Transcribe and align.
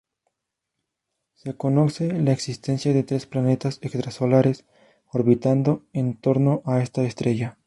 Se 1.35 1.55
conoce 1.55 2.11
la 2.11 2.31
existencia 2.31 2.91
de 2.91 3.03
tres 3.03 3.27
planetas 3.27 3.77
extrasolares 3.83 4.65
orbitando 5.05 5.85
en 5.93 6.15
torno 6.19 6.63
a 6.65 6.81
esta 6.81 7.03
estrella. 7.03 7.59